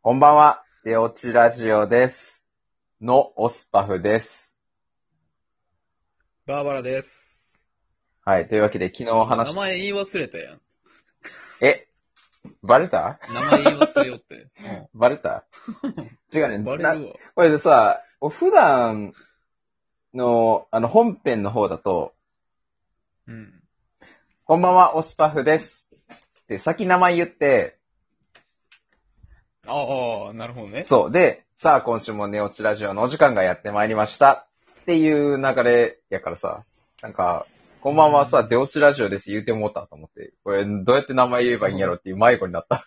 [0.00, 2.44] こんばんは、出落ちラジオです。
[3.00, 4.56] のオスパフです。
[6.46, 7.66] バーバラです。
[8.24, 10.60] はい、というわけで昨日話し、名前言い忘れたやん。
[11.60, 11.88] え
[12.62, 13.18] バレた？
[13.28, 14.46] 名前言い忘れよって。
[14.94, 15.44] バレた？
[16.32, 16.58] 違うね。
[16.58, 17.14] な バレるわ。
[17.34, 19.14] これでさ、普段
[20.14, 22.14] の、あの、本編の方だと、
[23.26, 23.64] うん。
[24.44, 25.88] こんばんは、オスパフです。
[26.46, 27.77] で、先名前言って、
[29.68, 30.84] ああ、なるほどね。
[30.84, 31.12] そう。
[31.12, 34.46] で、さあ、今週もネオチラジオのお時間がやってまいりました。
[34.82, 36.62] っていう流れやからさ、
[37.02, 37.46] なんか、
[37.80, 42.86] こんばんはさ、出落ちラジオです言うてもうたと思って、これどうやって名前言えばいいんやろっていう迷子になった。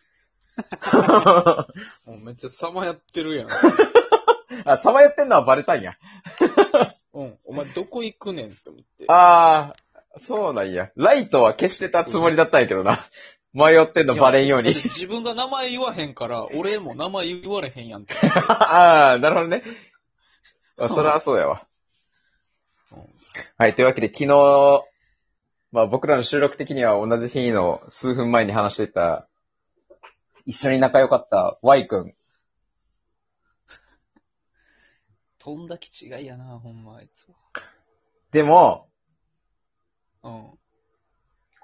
[2.05, 3.49] もうめっちゃ様やってるやん。
[4.66, 5.93] あ、さまやってんのはバレたんや。
[7.13, 7.38] うん。
[7.45, 9.05] お前どこ行くねんって思って。
[9.07, 10.91] あー、そうなんや。
[10.95, 13.07] ライトは消してたつもりだったんやけどな。
[13.53, 14.73] 迷ってんのバレんように。
[14.73, 18.15] 自分が名前言わへんから、 俺も名前言われへんやんって。
[18.21, 19.63] あー、なるほどね。
[20.77, 21.65] あそれはそうやわ。
[22.93, 23.09] うん
[23.57, 24.27] はい、というわけで昨日、
[25.71, 29.27] まあ僕らの収録的には同じ日の数分前に話していた、
[30.45, 32.13] 一緒に仲良かった Y 君。
[35.39, 37.27] 飛んだ気違いやな、ほんまあいつ
[38.31, 38.87] でも、
[40.21, 40.29] は。
[40.31, 40.60] うん。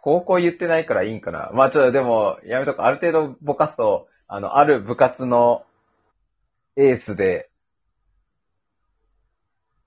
[0.08, 1.52] 高校言ってないからいいんかな。
[1.54, 2.86] まあちょっとでも、やめとく。
[2.86, 5.66] ある程度ぼかすと、あの、ある部活の
[6.78, 7.50] エースで、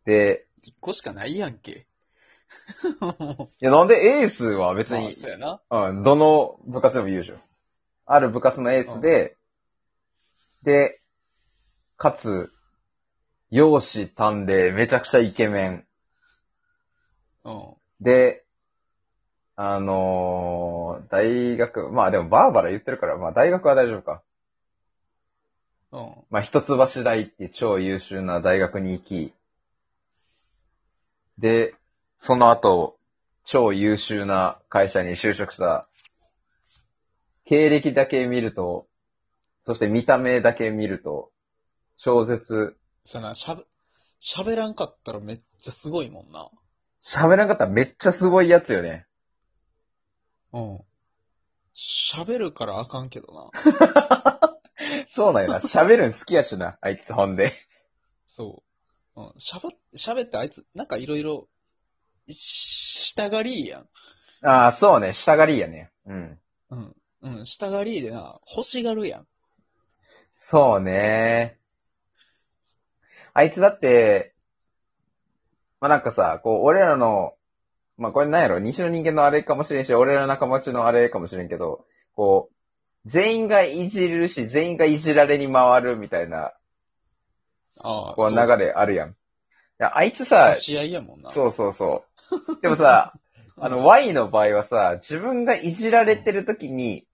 [0.04, 1.70] で、一個しかないやんけ。
[1.72, 5.62] いや、なんでエースは別にまあ、そうやな。
[5.70, 7.42] うん、どの部活でも言うじゃん。
[8.04, 9.38] ある部活のエースで、
[10.62, 11.00] で、
[11.96, 12.50] かつ、
[13.48, 15.86] 容姿端麗、めちゃくちゃイケメン。
[17.44, 17.74] うん。
[18.02, 18.44] で、
[19.62, 24.22] あのー大学、まあでもバーバラ言ってるから、まあ大学は大丈夫か。
[25.92, 26.14] うん。
[26.30, 29.34] まあ一橋大っていう超優秀な大学に行き、
[31.36, 31.74] で、
[32.14, 32.96] その後、
[33.44, 35.86] 超優秀な会社に就職した。
[37.44, 38.86] 経歴だけ見ると、
[39.66, 41.32] そして見た目だけ見ると、
[41.98, 43.64] 超絶、そな、しゃべ、
[44.22, 46.48] 喋らんかったらめっちゃすごいもんな。
[47.02, 49.04] 喋らなかったらめっちゃすごいやつよね。
[50.52, 50.80] うん。
[51.74, 54.60] 喋るからあかんけどな。
[55.08, 55.58] そうなんよな。
[55.58, 57.54] 喋るん好きやしな、あいつほんで。
[58.26, 58.62] そ
[59.16, 59.20] う。
[59.20, 59.26] うん。
[59.30, 61.48] 喋っ、喋ってあいつ、なんかいろいろ、
[62.26, 63.88] したがりやん。
[64.42, 65.90] ああ、そうね、下がりやね。
[66.06, 66.40] うん。
[66.70, 66.96] うん。
[67.22, 69.26] うん、したがりでな、欲しがるやん。
[70.32, 71.58] そうね。
[73.34, 74.34] あいつだって、
[75.80, 77.34] まあ、なんかさ、こう、俺らの、
[78.00, 81.84] まあ、これなんやろ、西の人間のあれかもしれんし、俺らの仲間内のあれかもしれんけど、
[82.16, 82.54] こう、
[83.04, 86.54] 全員がいじるし、全員がいじられに回るみたいな、
[87.82, 89.10] ああ、こう、流れあるやん。
[89.10, 89.12] い
[89.76, 91.30] や、あいつさ差、し合いやもんな。
[91.30, 92.04] そうそうそ
[92.58, 92.62] う。
[92.62, 93.12] でもさ、
[93.58, 97.06] あの、Y の場合はさ、自分がいじられてる時に、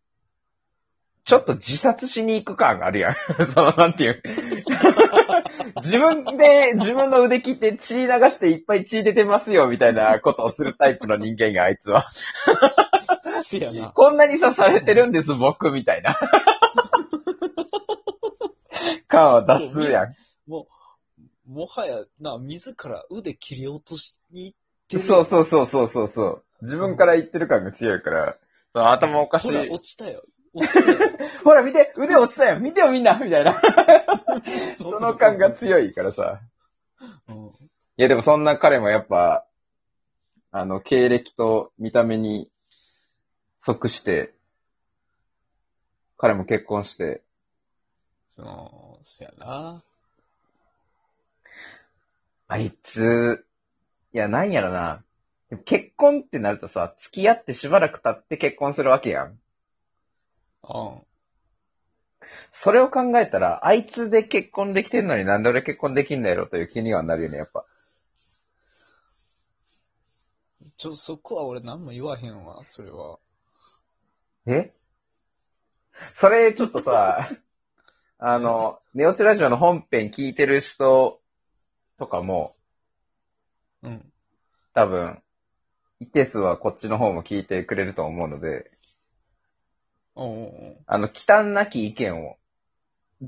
[1.27, 3.17] ちょっと自殺しに行く感があるやん。
[3.53, 4.23] その、なんていう。
[5.83, 12.07] 自分で、自分の腕切って血流していっぱい血出てますよ、みたいなことをするタイプの人間があいつは。
[13.95, 16.17] こんなに刺されてるんです、僕、みたいな。
[19.09, 20.15] 感を出すやん。
[20.47, 20.69] も
[21.49, 24.59] う、もはや、な、自ら腕切り落としに行っ
[24.89, 25.03] てる。
[25.03, 26.45] そうそうそうそうそうそう。
[26.63, 28.37] 自分から言ってる感が強いから、
[28.73, 29.71] その頭おかしほら、い。
[29.71, 30.23] 落ちたよ。
[30.56, 30.99] 落ちたよ。
[31.44, 33.61] ほら見て腕落ちたよ見てよみんなみたいな。
[34.77, 36.41] その感が強いからさ。
[37.28, 37.47] うん。
[37.99, 39.47] いやでもそんな彼もやっぱ、
[40.50, 42.50] あの、経歴と見た目に
[43.59, 44.34] 即して、
[46.19, 47.22] 彼も結婚して、
[48.27, 49.83] そう、せやな。
[52.49, 53.47] あいつ、
[54.12, 55.03] いや、なんやろな。
[55.65, 59.39] 結婚ってなるとさ、付き合ってしばらく経って結婚するわけやん。
[60.69, 61.06] うん。
[62.53, 67.65] それを考えたら、あいつで結婚できてんのになんで俺結婚できんだよという気にはなるよね、やっぱ。
[70.77, 73.18] ちょ、そこは俺何も言わへんわ、それは。
[74.47, 74.72] え？
[76.15, 77.28] それちょっとさ、
[78.19, 81.21] あの、ネオチラジオの本編聞いてる人
[81.98, 82.53] とかも、
[83.83, 84.12] うん。
[84.74, 85.22] 多分、
[86.01, 88.71] 一定数はこっちの方も聞いてくれると思うので、
[90.86, 92.36] あの、忌憚なき意見を、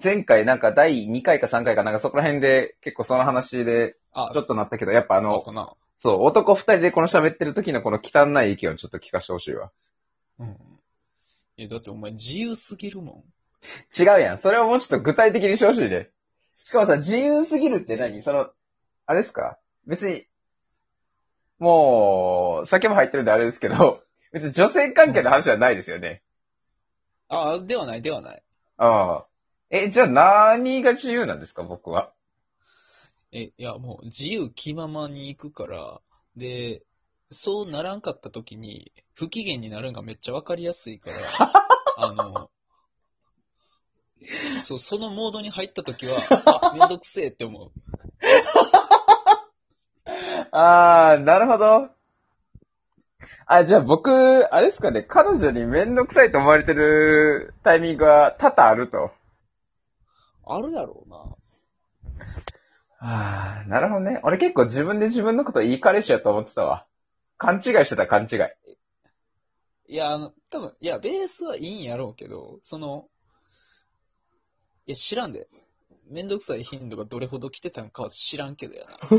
[0.02, 5.72] 前回なんか第2回か3回かなんかそこら辺で結構その話であ、ちょっとなったけど、やっぱああの、かな。
[5.96, 9.70] そう、男二人でこの喋ってる時のこの汚い意見をちょっと聞かせてほしいわ。
[10.38, 10.48] うん。
[11.56, 13.24] いや、だってお前自由すぎるもん。
[13.98, 14.38] 違うやん。
[14.38, 16.10] それをもうちょっと具体的にしてほしいね。
[16.62, 18.22] しかもさ、自由すぎるって何？
[18.22, 18.50] その、
[19.06, 19.58] あれですか？
[19.86, 20.26] 別に、
[21.58, 24.00] もう、酒も入ってるんであれですけど、
[24.32, 26.22] 別に女性関係の話はないですよね。
[27.28, 28.42] ああ、ではない、ではない。
[28.78, 29.26] ああ。
[29.70, 32.12] え、じゃあ何が自由なんですか僕は？
[33.32, 36.00] え、いや、もう自由気ままに行くから、
[36.36, 36.82] で、
[37.26, 41.16] そうならんかった時に、不機嫌になるんがめっちゃわかりやすいから、
[41.98, 42.50] あの、
[44.56, 46.22] そう、そのモードに入った時は、
[46.70, 47.70] あ、めんどくせえって思う。
[50.50, 51.90] ああ、なるほど。
[53.48, 54.10] あ、じゃあ僕、
[54.54, 59.10] あれですかね、彼女にめんどくさいと思われてるタイミングは多々あると。
[60.44, 61.36] あるやろうな。
[63.00, 64.20] ああ、なるほどね。
[64.24, 66.86] 俺結構自分で自分のこといい彼氏やと思ってたわ。
[67.38, 68.38] 勘違いしてた勘違い。
[69.88, 73.08] いや、あの、多分、いや、ベースはいいんやろうけど、その、
[74.86, 75.46] いや、知らんで。
[76.06, 78.98] めんどくさい頻度がどれほど来てたのかは知らんけどやな。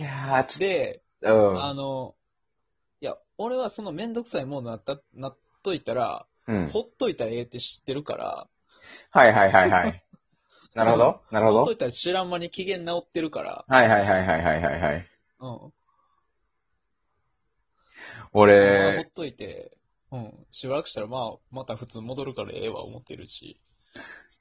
[0.00, 2.14] いやー、ちで、ょっと、あの、
[3.00, 6.56] いや、俺はそのめんどくさいものなった、なっといたら、うん。
[6.60, 6.66] うん。
[6.68, 8.48] ほっといたらええって知ってるから、
[9.10, 10.04] はいはいはいはい。
[10.74, 11.76] なるほどなるほどほっとい。
[11.76, 15.06] たら知らん間に機嫌治ってるから、はいはいはいはいはいはいはい。
[15.40, 15.48] うん。
[15.50, 15.70] まあ
[18.32, 19.76] ほ俺っ、といて、
[20.12, 20.46] うん。
[20.50, 23.56] しばらくしたらまあ、また普通戻るからええわ思ってるし。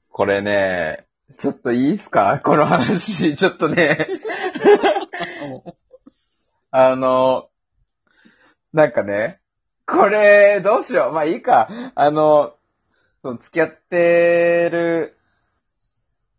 [0.10, 1.08] これね、
[1.38, 2.40] ちょっといいっすか？
[2.44, 3.98] この話、ちょっとね、
[6.72, 7.50] あの、
[8.74, 9.40] なんかね、
[9.86, 11.12] これ、どうしよう。
[11.14, 11.70] まあいいか。
[11.96, 12.56] あの、
[13.22, 15.18] その付き合ってる、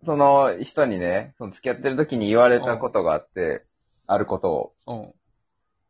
[0.03, 3.65] その人にね、その付き合ってる時に言われたことがあって、
[4.07, 4.73] あることを。
[4.87, 5.15] うん。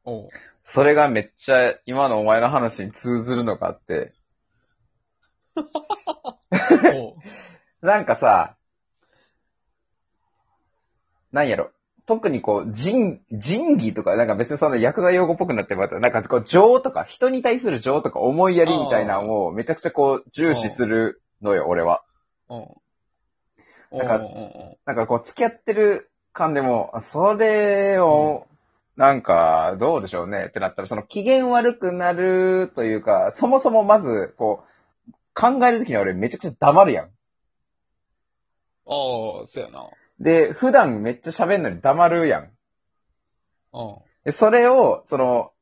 [0.05, 0.29] おう。
[0.63, 4.13] それがめっちゃ今のお前の話に通ずるのがあって、
[6.95, 7.15] おう。
[7.83, 8.57] なんかさ、
[11.33, 11.71] なんやろ。
[12.09, 22.03] 特にこう、仁、仁義とか、なんか別にそんな薬剤用語っぽくなってまた、なんかこう、情とか、人に対する情とか思いやりみたいなのをめちゃくちゃこう、重視するのよ、俺は。
[22.49, 22.67] うん。
[23.93, 24.21] なんか
[24.87, 28.47] なんかこう、付き合ってる感でも、それを、
[28.97, 37.05] なんか、どうでしょうねってなったら、その機嫌悪くなるというか、そもそもまず、こう、考えるときに俺めちゃくちゃ黙るやん。
[37.05, 37.09] あ
[39.43, 39.91] あ、そうやな。
[40.21, 42.45] で、普段めっちゃ喋るのに黙るやん。
[43.73, 45.53] うで、それを、その、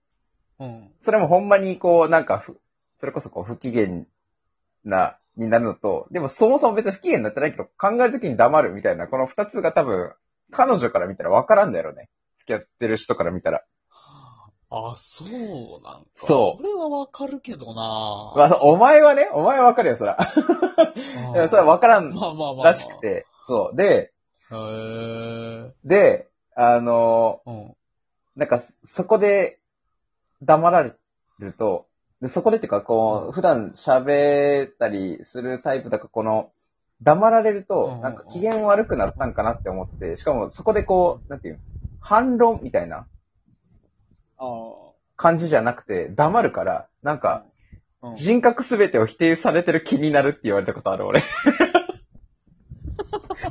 [0.59, 0.65] ん。
[0.65, 0.91] うん。
[0.99, 2.59] それもほんまにこう、なんかふ、
[2.97, 4.07] それこそこう不機嫌
[4.85, 10.15] な、になるのと、でもそもそも別に不機嫌になってないけど、考えるときに黙るみたいな、この二つが多分、
[10.51, 12.09] 彼女から見たら分からんだよね。
[12.35, 13.63] 付き合ってる人から見たら。
[14.71, 15.29] あ、そう
[15.85, 16.07] なんか。
[16.15, 20.17] そうそれはわかるけどなまあ、そうお前はね、お前は分かるよ、そら。
[21.49, 22.67] それは分からんまあまあまあ、まあ。
[22.67, 23.01] らしく。
[23.01, 23.27] て。
[23.41, 23.77] そう。
[23.77, 24.13] で、
[24.53, 25.75] へえ。
[25.85, 27.77] で、あの、うん。
[28.37, 29.59] なんか、そこで、
[30.43, 30.95] 黙られ
[31.39, 31.87] ると、
[32.21, 36.51] でそこでっていうか、こう、普段喋ったりするタイプだから、この、
[37.03, 41.61] 黙られるうんと、なんか機嫌悪くなったんかなって思って、しかもそこでこう、なんていうの
[42.01, 43.07] 反論みたいな
[44.39, 47.45] あ感じじゃなくて、黙るから、なんか、
[48.03, 48.09] あ。
[48.09, 48.15] うん。
[48.15, 51.23] 人格すべてを否定されてる気になるって言われたことある、俺。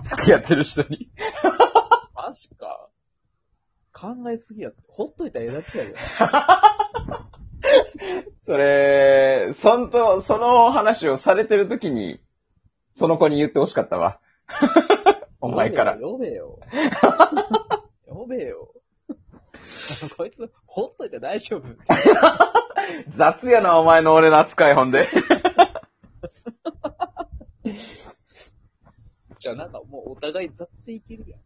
[0.06, 1.10] 付き合ってる人に。
[2.14, 2.90] マジか。
[3.92, 4.72] 考えすぎや。
[4.88, 5.96] ほっといたらええだけやで。
[8.38, 12.22] それ、そんと、その話をされてる時に、
[12.92, 14.20] その子に言ってほしかったわ。
[15.42, 15.98] お前から。
[15.98, 16.60] 呼べよ。
[18.08, 18.72] 呼べよ。
[20.18, 21.64] こいつ、ほっといたら大丈夫。
[23.10, 25.10] 雑やな、お前の俺の扱い、ほんで。
[29.46, 31.40] じゃあなんかもうお互い雑でいけるやん。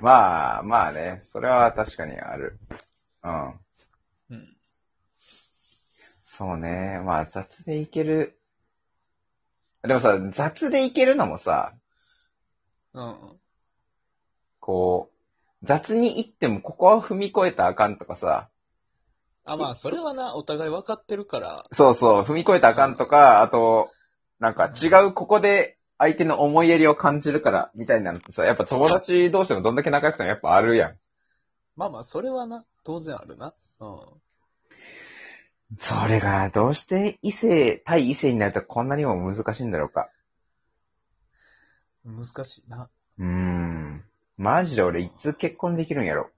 [0.00, 2.60] まあ、まあね、それは確かにある。
[3.24, 3.60] うん。
[4.30, 4.56] うん。
[5.18, 8.38] そうね、まあ雑でいける。
[9.82, 11.72] でもさ、雑でいけるのもさ、
[12.94, 13.16] うん。
[14.60, 18.48] こう、雑に言ってもここは踏み越えたらあかんとかさ、
[19.44, 21.64] あ、まあ、それはな、お互い分かってるから。
[21.72, 23.90] そうそう、踏み越えたらあかんとか、あと、
[24.38, 30.96] なんか違うここで相手の思いやりを感じるから、みたいなのってさ、やっぱ友達同士でもどんだけ仲良くてもやっぱあるやん。
[31.76, 33.54] まあまあ、それはな、当然あるな。
[33.80, 34.20] う
[35.78, 40.10] それが、どうして異性、対異性になるとこんなにも難しいんだろうか。
[42.08, 42.16] ん。
[42.16, 42.90] 難しいな。
[43.18, 44.04] うーん。
[44.36, 46.30] マジで俺いつ結婚できるんやろ。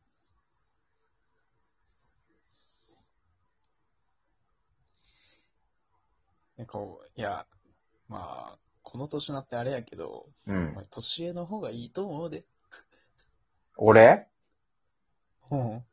[6.57, 7.47] なんかこう、いや、
[8.09, 8.59] まあ、
[8.91, 10.73] この年になってあれやけど、うんお。
[10.77, 12.47] 前年上の方がいいと思うで。
[13.77, 14.27] 俺？
[15.51, 15.85] うん。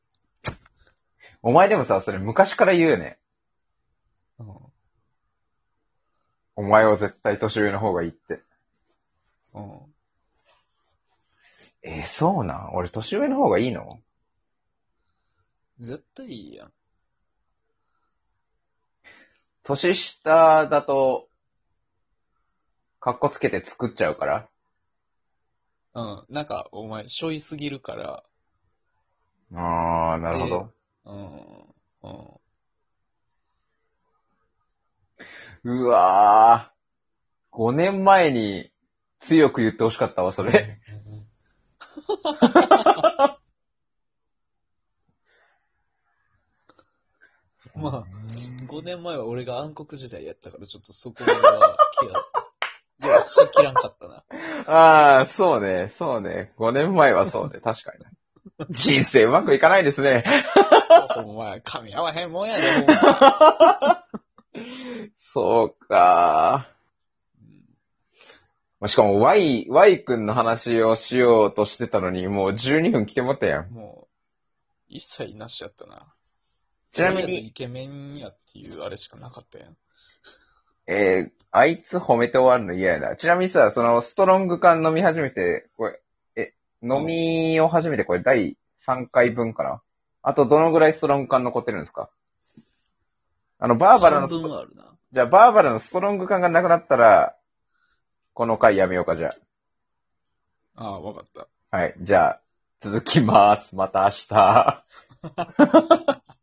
[1.42, 3.20] お前でもさ、それ昔から言うよね。
[4.40, 4.48] うん。
[6.56, 8.42] お前は絶対年上の方がいいって。
[9.54, 9.80] うん。
[11.84, 12.76] えーそうなん？
[12.76, 14.00] 俺年上の方がいいの？
[15.82, 16.72] 絶対いいやん。
[19.64, 21.28] 年下だと、
[23.06, 24.50] かっこつけて作っちゃうから。
[25.94, 26.26] うん。
[26.28, 28.24] なんか、お前、しょいすぎるから、
[29.54, 30.72] あー、なるほど。
[31.06, 31.20] うん。
[35.66, 35.84] うん。
[35.84, 37.56] うわー。
[37.56, 38.72] 5年前に
[39.20, 40.66] 強く言ってほしかったわ、それ。
[47.76, 48.06] まあ、
[48.66, 51.28] 5年前は俺が暗黒時代やったから、ちょっとそこは
[52.02, 52.45] ケア、
[53.26, 54.24] しきらんかったな。
[54.68, 56.54] あー、そうね、そうね。
[56.58, 58.06] 5年前はそうね、確かに。
[58.70, 60.24] 人生うまくいかないですね。
[61.26, 64.06] お前、噛み合わへんもんやで、ほんま。
[65.18, 66.70] そうか
[68.80, 73.72] まあしかも Y、Y 君の話をしようとしてたのに、もう12分来てもったやん。
[73.72, 74.08] もう、
[74.88, 76.14] 一切なしやったな。
[76.94, 79.78] ちなみに、イケメンやっていうあれしかなかったやん。
[80.88, 83.16] えー、あいつ褒めて終わるの嫌やな。
[83.16, 86.00] ちなみにさ、そのストロング缶飲み始めて、これ、
[86.36, 89.82] え、飲みを始めてこれ第3回分かな？
[90.22, 92.10] あとどのぐらいストロング缶残ってるんですか？
[93.58, 94.68] あの、バーバラのスト。
[95.12, 97.36] じゃあバーバラのストロング缶がなくなったら、
[98.34, 99.30] この回やめようか、じゃ
[100.76, 101.48] ああ、わかった。
[101.72, 101.78] あ。
[101.78, 101.96] はい。
[102.02, 102.42] じゃあ、
[102.82, 103.76] 続きます。
[103.78, 104.84] また明日。